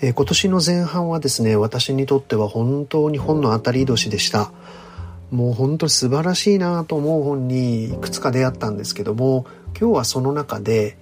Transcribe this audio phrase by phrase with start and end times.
[0.00, 4.52] えー、今年の前半はですね私にとっては本当に本の当たり年でした。
[5.30, 9.44] もう本当に素晴らしいなと思う本にいくつか出会ったんですけども
[9.78, 10.96] 今日はその中で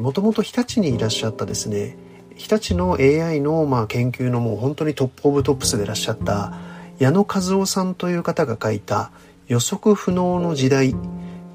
[0.00, 1.96] もともと日立にいらっしゃったですね
[2.36, 6.54] 日立の AI のまあ研究のもう本当に top of tops でいらっしゃった
[6.98, 9.10] 矢野和男さんという方が書いた
[9.46, 10.94] 予測不能の時代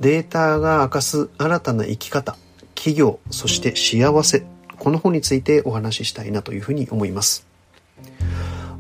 [0.02, 2.36] データが明かす新たな生き方
[2.76, 4.46] 企業そして幸せ
[4.78, 7.46] この本についてお話ししたいなというふうに思います。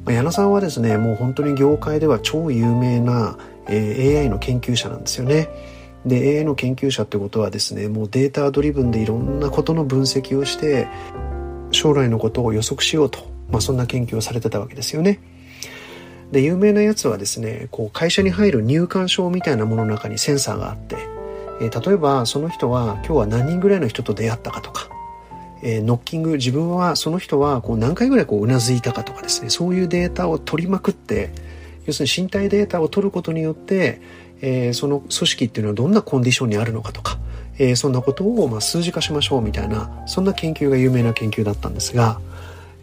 [0.08, 3.38] 矢野さんはですねもう本当に業界では超有名な、
[3.68, 5.50] え、AI の研究者なんですよね。
[6.06, 10.88] で AI の研究者ってことはですねもうデータドリブンでいろんなことの分析をして
[11.72, 15.20] 将来のことを予測しようと、まあ、そんな研究をされてたわけですよね。
[16.32, 20.98] で有名なやつはですねこう会社に入る入館証みたいなものの中にセンサーがあって、
[21.62, 24.90] えー、例えばその人は今日は何人ぐらいの人と出会ったかとか
[25.64, 31.32] えー、ノッキング自分はその人はこう何回ぐらいこううなずいたかとかですねそういうデータを取りまくって
[31.86, 34.02] 要するに身体データを取ることによって、
[34.42, 37.18] えー、その組織っていうのはどんなコンディションにあるのかとか、
[37.58, 42.20] えー、そんなことをまあ数字化しましょうみたいなそんな研究が有名な研究だったんですが、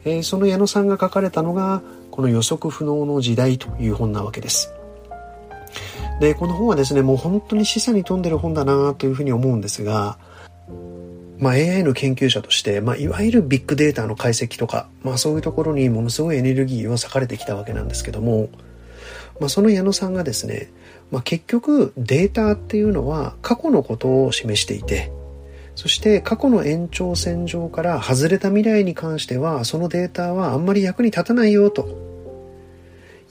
[0.05, 4.73] えー、その矢野さんが書かれたのがこの予測不能の時代という本なわけです。
[6.21, 10.19] でこの本はですねもう本当に示唆に富んでる本だなというふうに思うんですが
[11.43, 18.49] まあ、AI の研究者として、まあ、いわゆるビッグデータの解析とか、まあ、そういうところにものすごいエネルギーを割かれてきたわけなんですけども、
[19.41, 20.71] まあ、その矢野さんがですね、
[21.11, 25.11] まあ、結局データっていうのは過去のことを示していて
[25.75, 32.13] そして過去の延長線上から外れた未来に関してはそのデータはあんまり役に立たないよと。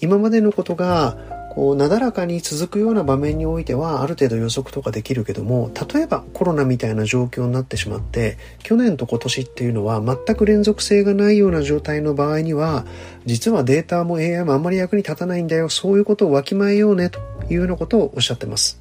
[0.02, 12.86] 今までのことがこうなだらかに続くような場面においてはある程度予測とかできるけども例えばコロナみたいな状況になってしまって去年と今年っていうのは全く連続性がないような状態の場合には
[13.26, 17.20] 実はデータも AI もあんまり役に立たないんだよそういうことをわきまえようねと
[17.50, 18.80] いうようなことをおっしゃってます。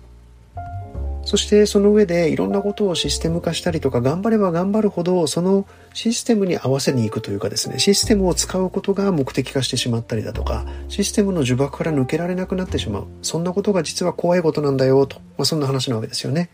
[1.31, 5.65] そしてその上でいろんなことをシステム化したりとか頑張れば頑張るほどその
[5.95, 13.07] システムに合わせに行くというかですねシステムを使うことが目的化してしまったりだとかシステムの呪縛から抜けられなくなってしまう。
[13.23, 16.51] そんなことが実は怖いことなんだよと、まあ、そんな話なわけですよね。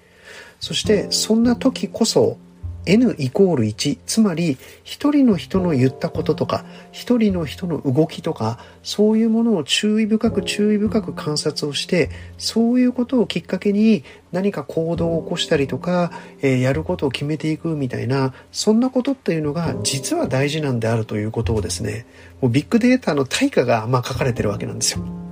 [0.61, 2.37] そしてそんな時こそ
[2.87, 22.07] n イコール1つまり一人の人の言ったこととか一人の人の動きとかそういうものを注意深く注意深く観察をしてそういうことをきっかけに何か行動を起こしたりとか、えー、やることを決めていくみたいなそんなことっていうのが実は大事なんであるということをですね
[22.41, 25.27] もうビッグデータの対価がまあ書かれてるわけなんですよ。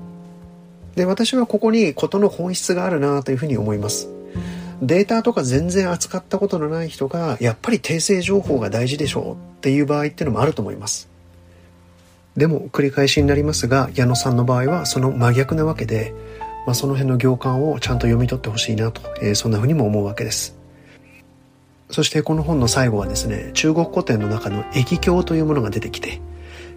[0.96, 4.08] で私はここに事の本質があるなというふうに思います。
[4.82, 11.08] データとか全然扱ったことのない人がやっぱり訂正情報が大事でしょうっていう場合っていうのもあると思います。
[12.36, 16.12] でも繰り返しになりますが矢野さんの場合はその真逆なわけで、
[16.66, 20.56] まあ、その辺の行間をちゃんと読み取ってほしいなと、えー、そんなふうにも思うわけです。
[21.90, 26.20] そしてこの本の最後はですね中国古典の中の易経というものが出てきて、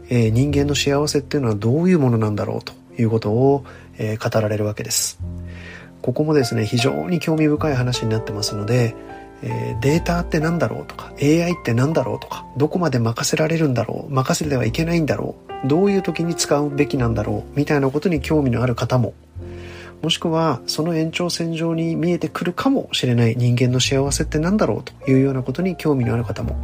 [0.09, 3.66] えー、人間の幸せっていうのはどういうものなんだろうということを、
[3.97, 5.19] えー、語られるわけです。
[6.02, 8.96] ここもですね非常に興味深い話になってますので、
[9.41, 19.13] えー、データって何だろうとか AI って何だろうとかどこまで任せられるんだろう任せてはいけないんだろうどういう時に使うべきなんだろうみたいなことに興味のある方も
[20.02, 26.56] もしくはその延長線上に見えてくるかもしれない人間の幸せって何だろうというようなことに興味のある方も、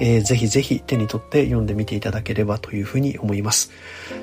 [0.00, 3.70] えー、ぜひぜひ手に取って読んでみていただければというふうに思います。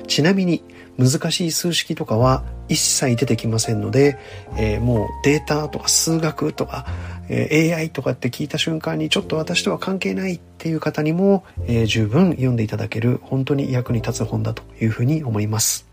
[0.06, 0.62] ちなみに
[0.98, 4.18] 難しい数式とかは一切出てきませんので、
[4.56, 6.86] えー、もうデータとか数学とか、
[7.28, 15.86] えー、AI とかって聞いた瞬間にちょっと私とは関係ないっていう方にも、えー、十分読んでいただける本当に役に立つ本だというふうに思います。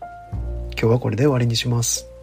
[0.72, 2.13] 今日はこれで終わりにします。